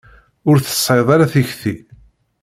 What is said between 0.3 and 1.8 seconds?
Ur tesεiḍ ara tikti.